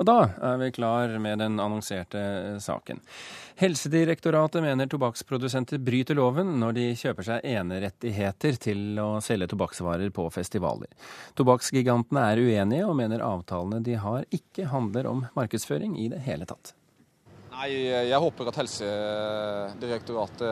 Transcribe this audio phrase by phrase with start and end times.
[0.00, 3.00] Og da er vi klar med den annonserte eh, saken.
[3.60, 10.24] Helsedirektoratet mener tobakksprodusenter bryter loven når de kjøper seg enerettigheter til å selge tobakksvarer på
[10.32, 10.88] festivaler.
[11.36, 16.48] Tobakksgigantene er uenige og mener avtalene de har ikke handler om markedsføring i det hele
[16.48, 16.72] tatt.
[17.52, 17.68] Nei,
[18.08, 20.48] Jeg håper at Helsedirektoratet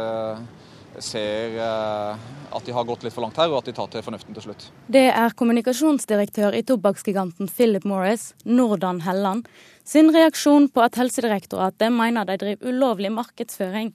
[0.99, 4.05] ser eh, at de har gått litt for langt her, og at de tar til
[4.05, 4.69] fornuften til slutt.
[4.91, 9.49] Det er kommunikasjonsdirektør i tobakksgiganten Philip Morris, Nordan Helland,
[9.89, 13.95] sin reaksjon på at Helsedirektoratet mener de driver ulovlig markedsføring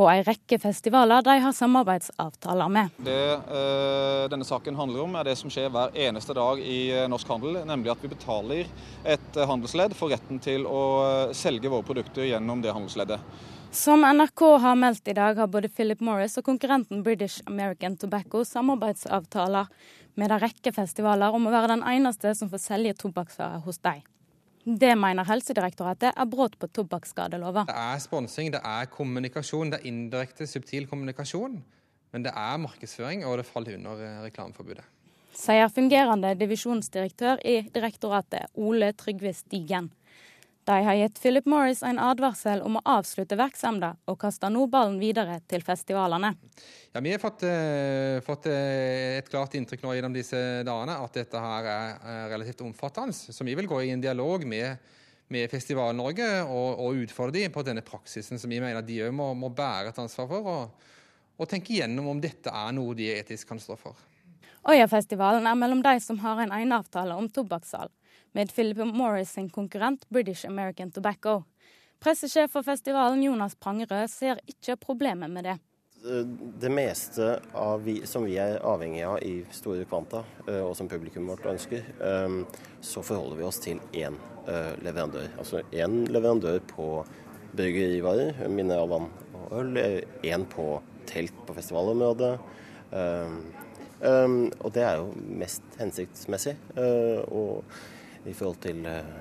[0.00, 2.92] på en rekke festivaler de har samarbeidsavtaler med.
[3.04, 7.08] Det øh, denne saken handler om, er det som skjer hver eneste dag i eh,
[7.10, 8.70] norsk handel, nemlig at vi betaler
[9.04, 10.82] et handelsledd for retten til å
[11.36, 13.20] selge våre produkter gjennom det handelsleddet.
[13.72, 18.40] Som NRK har meldt i dag, har både Philip Morris og konkurrenten British American Tobacco
[18.44, 19.68] samarbeidsavtaler
[20.18, 24.00] med en rekke festivaler om å være den eneste som får selge tobakksvarer hos dem.
[24.64, 27.62] Det mener Helsedirektoratet er brudd på tobakksskadelova.
[27.70, 31.60] Det er sponsing, det er kommunikasjon, det er indirekte, subtil kommunikasjon.
[32.10, 34.82] Men det er markedsføring, og det faller under eh, reklameforbudet.
[35.30, 39.92] Sier fungerende divisjonsdirektør i direktoratet, Ole Trygve Stigen.
[40.64, 44.98] De har gitt Philip Morris en advarsel om å avslutte virksomheten, og kaster nå ballen
[45.00, 46.34] videre til festivalene.
[46.92, 50.36] Ja, Vi har fått, uh, fått uh, et klart inntrykk nå gjennom disse
[50.66, 53.16] dagene at dette her er eh, relativt omfattende.
[53.16, 54.76] Så vi vil gå i en dialog med,
[55.32, 59.32] med Festival-Norge og, og, utfordre dem på denne praksisen som vi mener de òg må,
[59.38, 60.90] må, bære et ansvar for, og,
[61.40, 63.96] og tenke gjennom om dette er noe de etisk kan stå for.
[64.68, 67.94] Øyafestivalen er mellom de som har en eneavtale om tobakkssalg
[68.32, 71.42] med Philip Morris sin konkurrent British American Tobacco.
[72.00, 75.58] Pressesjef for festivalen Jonas Prangerød ser ikke problemet med det.
[76.60, 77.34] Det meste
[77.84, 81.84] vi, som vi er avhengig av i store kvanta, eh, og som publikum vårt ønsker,
[82.00, 82.38] eh,
[82.80, 84.16] så forholder vi oss til én
[84.48, 85.28] eh, leverandør.
[85.36, 86.88] Altså én leverandør på
[87.52, 89.76] bryggerivarer, mineralvann og øl,
[90.24, 90.70] én på
[91.10, 92.32] telt på festivalområdet.
[94.00, 95.08] Og det er jo
[95.42, 96.54] mest hensiktsmessig.
[97.26, 97.64] Og
[98.28, 99.12] i forhold til eh,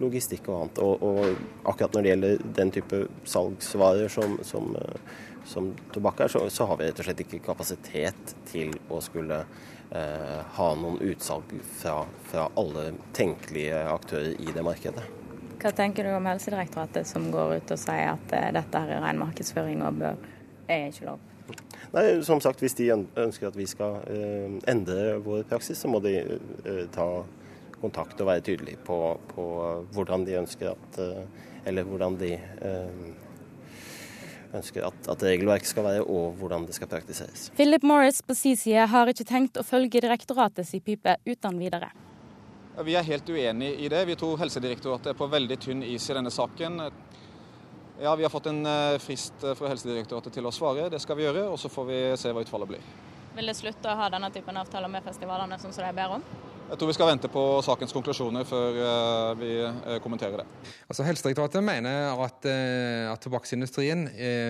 [0.00, 0.80] logistikk og annet.
[0.84, 3.00] Og, og, akkurat når det gjelder den type
[3.30, 7.42] salgsvarer som, som, eh, som tobakk er, så, så, har vi rett og slett ikke
[7.44, 9.42] kapasitet til å skulle
[9.90, 12.00] eh, ha noen utsalg fra,
[12.30, 15.04] fra, alle tenkelige aktører i det markedet.
[15.64, 19.22] Hva tenker du om Helsedirektoratet som går ut og sier at eh, dette er ren
[19.22, 20.26] markedsføring og bør,
[20.68, 21.30] er ikke lov?
[21.94, 26.00] Nei, som sagt, Hvis de ønsker at vi skal eh, endre vår praksis, så må
[26.02, 27.06] de eh, ta
[27.84, 28.98] kontakt og være tydelig på,
[29.30, 29.44] på
[29.94, 33.04] hvordan de ønsker at eh, Eller hvordan de eh,
[34.54, 37.48] ønsker at, at regelverket skal være, og hvordan det skal praktiseres.
[37.56, 41.88] Philip Morris på sin side har ikke tenkt å følge direktoratets pipe uten videre.
[42.84, 44.02] Vi er helt uenig i det.
[44.10, 46.80] Vi tror Helsedirektoratet er på veldig tynn is i denne saken.
[48.02, 50.90] Ja, Vi har fått en eh, frist fra Helsedirektoratet til å svare.
[50.90, 52.88] Det skal vi gjøre, og så får vi se hva utfallet blir.
[53.34, 56.26] Vil det slutte å ha denne typen avtaler med festivalene, sånn som de ber om?
[56.74, 60.46] Jeg tror vi skal vente på sakens konklusjoner før eh, vi eh, kommenterer det.
[60.90, 64.02] Altså Helsedirektoratet mener at, eh, at tobakksindustrien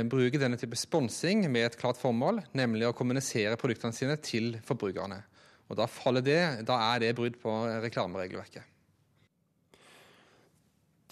[0.08, 5.20] bruker denne type sponsing med et klart formål, nemlig å kommunisere produktene sine til forbrukerne.
[5.68, 5.88] Og Da,
[6.24, 8.73] det, da er det brudd på reklameregelverket.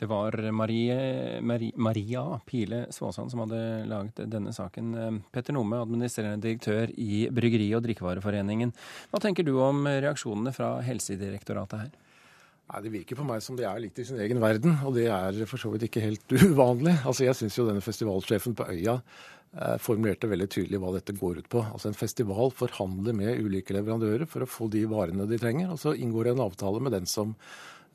[0.03, 5.21] Det var Marie, Marie, Maria Pile Svåsand som hadde laget denne saken.
[5.31, 8.73] Petter Nome, administrerende direktør i Bryggeri- og drikkevareforeningen.
[9.13, 11.93] Hva tenker du om reaksjonene fra Helsedirektoratet her?
[12.73, 15.07] Nei, Det virker på meg som de er litt i sin egen verden, og det
[15.07, 16.97] er for så vidt ikke helt uvanlig.
[17.07, 21.45] Altså, Jeg syns jo denne festivalsjefen på Øya eh, formulerte veldig tydelig hva dette går
[21.45, 21.63] ut på.
[21.63, 25.79] Altså En festival forhandler med ulike leverandører for å få de varene de trenger, og
[25.79, 27.37] så inngår det en avtale med den som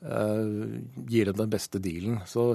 [0.00, 2.20] gir dem den beste dealen.
[2.26, 2.52] Så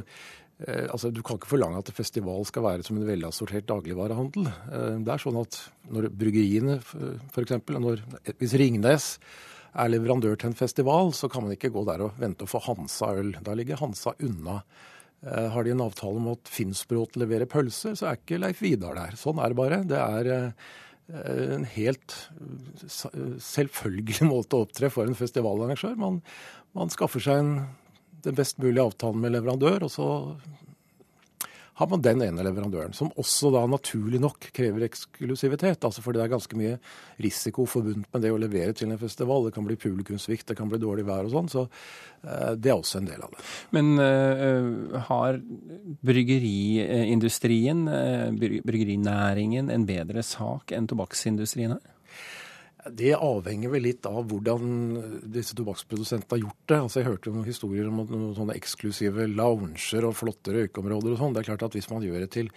[0.66, 4.48] eh, altså, Du kan ikke forlange at festival skal være som en velassortert dagligvarehandel.
[4.48, 5.60] Eh, det er sånn at
[5.92, 7.58] når bryggeriene f.eks.
[8.40, 9.10] Hvis Ringnes
[9.74, 12.62] er leverandør til en festival, så kan man ikke gå der og vente å få
[12.68, 13.34] Hansa øl.
[13.42, 14.62] Da ligger Hansa unna.
[15.24, 19.16] Har de en avtale om at Finnsbråten leverer pølser, så er ikke Leif Vidar der.
[19.16, 19.78] Sånn er det bare.
[19.88, 20.52] Det er
[21.14, 22.16] en helt
[23.44, 25.96] selvfølgelig måte å opptre for en festivalarrangør.
[26.00, 26.20] Man,
[26.78, 27.54] man skaffer seg en,
[28.26, 30.08] den best mulige avtalen med leverandør, og så
[31.80, 35.82] har man den ene leverandøren, som også da naturlig nok krever eksklusivitet.
[35.84, 36.76] altså Fordi det er ganske mye
[37.24, 39.48] risiko forbundet med det å levere til en festival.
[39.48, 41.50] Det kan bli publikumssvikt, det kan bli dårlig vær og sånn.
[41.50, 43.48] Så uh, det er også en del av det.
[43.74, 45.42] Men uh, har
[46.06, 47.88] bryggeriindustrien,
[48.38, 51.93] bryggerinæringen, en bedre sak enn tobakksindustrien her?
[52.92, 54.64] Det avhenger vel litt av hvordan
[55.32, 56.80] disse tobakksprodusentene har gjort det.
[56.82, 61.36] Altså Jeg hørte noen historier om noen sånne eksklusive lounger og flotte røykeområder og sånn.
[61.36, 62.52] Det er klart at hvis man gjør det til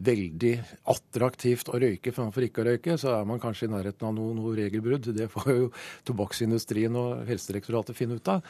[0.00, 0.52] veldig
[0.92, 4.36] attraktivt å røyke framfor ikke å røyke, så er man kanskje i nærheten av noe,
[4.36, 5.10] noe regelbrudd.
[5.16, 5.70] Det får jo
[6.08, 8.44] tobakksindustrien og Helsedirektoratet finne ut av.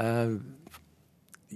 [0.00, 0.38] Eh,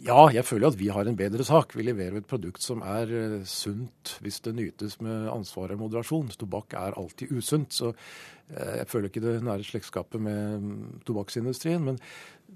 [0.03, 1.77] ja, jeg føler at vi har en bedre sak.
[1.79, 6.33] Vi leverer et produkt som er uh, sunt hvis det nytes med ansvar og moderasjon.
[6.35, 10.75] Tobakk er alltid usunt, så uh, jeg føler ikke det nære slektskapet med um,
[11.07, 11.87] tobakksindustrien.
[11.87, 12.03] Men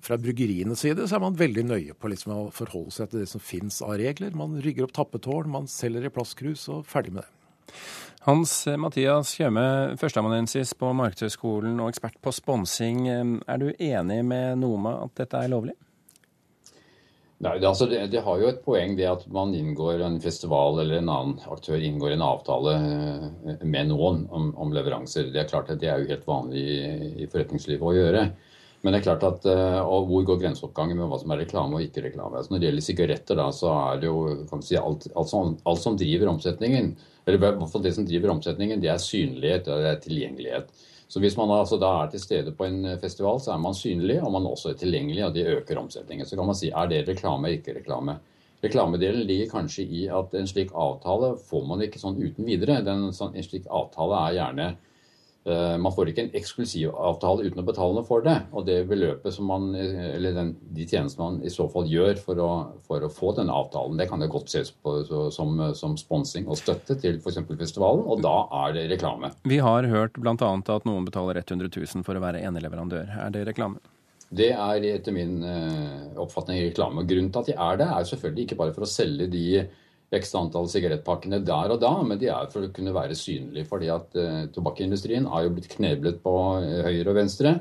[0.02, 3.30] fra bryggerienes side så er man veldig nøye på liksom, å forholde seg til det
[3.30, 4.34] som finnes av regler.
[4.34, 7.34] Man rygger opp tappetårn, man selger i plastkrus og ferdig med det.
[8.26, 13.06] Hans eh, Mathias Kjøme, førsteamanuensis på Markedshøgskolen og ekspert på sponsing.
[13.08, 15.78] Er du enig med Noma at dette er lovlig?
[17.38, 20.80] Nei, det, altså det, det, har jo et poeng det at man inngår en festival
[20.82, 25.30] eller en annen aktør inngår en avtale eh, med noen om, om leveranser.
[25.30, 26.88] Det er klart at det er jo helt vanlig i,
[27.22, 28.24] i forretningslivet å gjøre.
[28.82, 31.78] Men det er klart at, eh, og hvor går grenseoppgangen med hva som er reklame
[31.78, 32.40] og ikke reklame?
[32.40, 34.18] Altså når det gjelder sigaretter, da, så er det jo
[34.58, 36.92] si, alt, alt, som, alt som driver omsetningen,
[37.22, 40.86] eller i hvert fall det som driver omsetningen, det er synlighet og tilgjengelighet.
[41.08, 43.76] Så hvis man altså da er til stede på en eh, festival, så er man
[43.76, 46.26] synlig, og man også er tilgjengelig, og det øker omsetningen.
[46.28, 48.18] Så kan man si er det reklame, ikke reklame.
[48.64, 52.80] Reklamedelen ligger kanskje i at en slik avtale får man ikke sånn uten videre.
[52.84, 54.68] Den, sånn, en slik avtale er gjerne
[55.80, 58.36] man får ikke en eksklusiv avtale uten å betale for det.
[58.52, 62.42] Og det beløpet som man, eller den, de tjenestene man i så fall gjør for
[62.44, 62.50] å,
[62.86, 64.98] for å få denne avtalen, det kan det godt ses på
[65.34, 67.40] som, som sponsing og støtte til f.eks.
[67.48, 69.32] festivalen, og da er det reklame.
[69.48, 70.34] Vi har hørt bl.a.
[70.36, 73.14] at noen betaler 100 000 for å være eneleverandør.
[73.26, 73.80] Er det reklame?
[74.28, 75.40] Det er etter min
[76.20, 77.00] oppfatning reklame.
[77.00, 79.46] Og Grunnen til at de er det, er selvfølgelig ikke bare for å selge de
[80.14, 83.68] x antall sigarettpakkene der og da, men de er for å kunne være synlige.
[83.68, 87.58] fordi at uh, Tobakkindustrien har jo blitt kneblet på uh, høyre og venstre.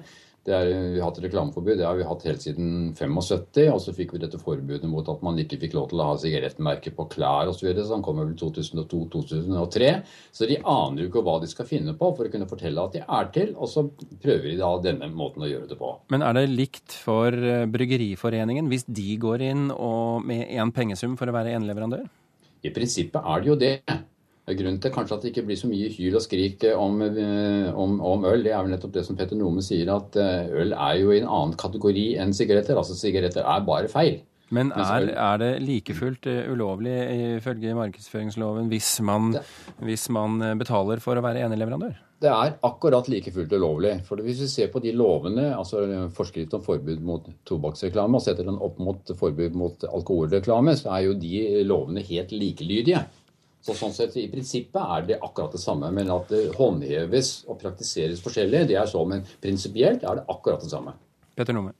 [0.48, 3.66] Er, vi har hatt reklameforbud, det har vi hatt helt siden 75.
[3.74, 6.20] Og så fikk vi dette forbudet mot at man ikke fikk lov til å ha
[6.22, 7.60] sigarettmerker på klær osv.
[7.60, 9.90] Så videre, så han kom vel 2002-2003.
[10.32, 12.96] Så de aner jo ikke hva de skal finne på for å kunne fortelle at
[12.96, 13.52] de er til.
[13.58, 13.84] Og så
[14.24, 15.92] prøver de da denne måten å gjøre det på.
[16.16, 19.68] Men er det likt for eh, Bryggeriforeningen hvis de går inn
[20.24, 22.08] med én pengesum for å være eneleverandør?
[22.66, 23.80] I prinsippet er det jo det.
[24.48, 27.98] Grunnen til kanskje at det ikke blir så mye hyl og skrik om, eh, om,
[28.00, 31.02] om, øl, det er vel nettopp det som Petter Nome sier, at eh, øl er
[31.02, 32.80] jo i en annen kategori enn sigaretter.
[32.80, 34.22] Altså sigaretter er bare feil.
[34.56, 36.96] Men er, er det like fullt eh, ulovlig
[37.42, 39.34] ifølge markedsføringsloven hvis man,
[39.84, 42.00] hvis man betaler for å være eneleverandør?
[42.18, 43.92] Det er akkurat like fullt ulovlig.
[44.08, 45.84] For Hvis vi ser på de lovene, altså
[46.18, 51.06] forskrift om forbud mot tobakksreklame, og setter den opp mot forbud mot alkoholreklame, så er
[51.06, 53.04] jo de lovene helt likelydige.
[53.62, 57.60] Så sånn sett, I prinsippet er det akkurat det samme, men at det håndheves og
[57.62, 59.04] praktiseres forskjellig, det er så.
[59.06, 60.98] Men prinsipielt er det akkurat det samme.
[61.38, 61.77] Petter Nome.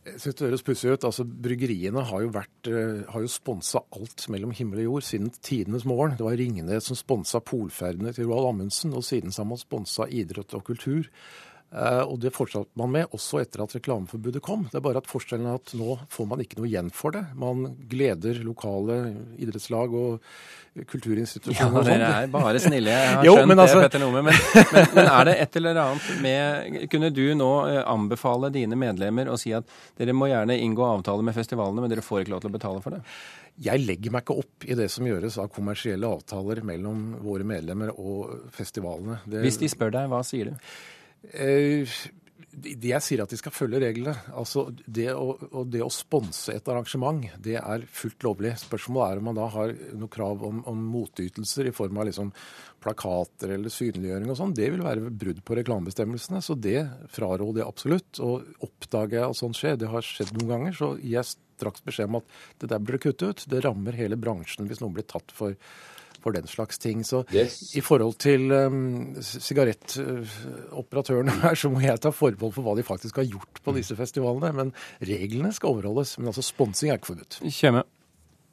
[0.00, 1.04] Jeg synes det høres pussig ut.
[1.04, 2.70] Altså, Bryggeriene har jo, vært,
[3.12, 6.16] har jo sponsa alt mellom himmel og jord siden tidenes morgen.
[6.16, 10.56] Det var Ringnes som sponsa polferdene til Roald Amundsen, og siden har man sponsa idrett
[10.56, 11.10] og kultur.
[11.70, 14.64] Uh, og det fortsatte man med også etter at reklameforbudet kom.
[14.72, 17.22] Det er bare at forskjellen er at nå får man ikke noe igjen for det.
[17.38, 18.96] Man gleder lokale
[19.38, 20.24] idrettslag og
[20.90, 21.78] kulturinstitusjoner.
[21.78, 22.90] Ja, dere er bare snille.
[22.90, 23.78] Jeg har jo, skjønt altså...
[23.78, 24.22] det, Petter Nome.
[24.26, 24.40] Men,
[24.74, 29.30] men, men, er det et eller annet med Kunne du nå eh, anbefale dine medlemmer
[29.30, 32.44] å si at dere må gjerne inngå avtale med festivalene, men dere får ikke lov
[32.44, 33.02] til å betale for det?
[33.62, 37.92] Jeg legger meg ikke opp i det som gjøres av kommersielle avtaler mellom våre medlemmer
[37.94, 39.20] og festivalene.
[39.26, 39.42] Det...
[39.46, 40.72] Hvis de spør deg, hva sier du?
[41.34, 42.00] Eh,
[42.50, 44.12] jeg sier at de skal følge reglene.
[44.36, 48.56] Altså, det å, det å sponse et arrangement, det er fullt lovlig.
[48.58, 52.32] Spørsmålet er om man da har noe krav om, om motytelser i form av liksom
[52.82, 54.56] plakater eller synliggjøring og sånn.
[54.56, 56.80] Det vil være brudd på reklamebestemmelsene, så det
[57.14, 58.22] fraråder jeg absolutt.
[58.24, 61.86] Og oppdager jeg at sånt skjer, det har skjedd noen ganger, så gir jeg straks
[61.86, 63.46] beskjed om at det der blir kuttet ut.
[63.52, 65.54] Det rammer hele bransjen hvis noen blir tatt for
[66.22, 67.04] for den slags ting.
[67.06, 67.76] Så yes.
[67.76, 73.14] i forhold til um, sigarettoperatørene her, så må jeg ta forbehold for hva de faktisk
[73.22, 74.50] har gjort på disse festivalene.
[74.56, 74.68] Men
[75.00, 76.18] reglene skal overholdes.
[76.18, 77.40] Men altså sponsing er ikke forbudt.
[77.48, 77.82] Kjemme.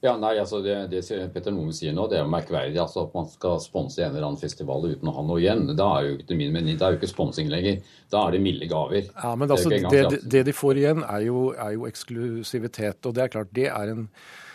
[0.06, 1.00] Ja, nei, altså Det, det
[1.34, 2.78] Petter Nome sier nå, det er jo merkverdig.
[2.82, 5.66] altså At man skal sponse en eller annen festival uten å ha noe igjen.
[5.78, 7.82] Da er jo ikke min mening, det er jo ikke sponsing lenger.
[8.14, 9.10] Da er det milde gaver.
[9.10, 13.02] Ja, men altså, det, det, det, de får igjen, er jo, er jo eksklusivitet.
[13.10, 14.06] Og det er klart, det er en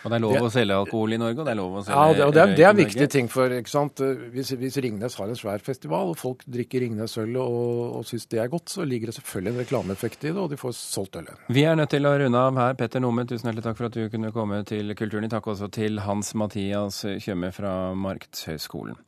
[0.03, 1.83] og det er lov det, å selge alkohol i Norge, og det er lov å
[1.85, 4.03] selge Ja, det, og det er, det er viktige ting for ikke sant?
[4.33, 7.69] Hvis, hvis, Ringnes har en svær festival, og folk drikker Ringnes-øl og,
[7.99, 10.59] og syns det er godt, så ligger det selvfølgelig en reklameeffekt i det, og de
[10.59, 11.47] får solgt ølet.
[11.53, 12.77] Vi er nødt til å runde av her.
[12.79, 15.31] Petter Nome, tusen hjertelig takk for at du kunne komme til Kulturen.
[15.31, 18.99] Takk også til Hans Mathias Tjøme fra Markedshøgskolen.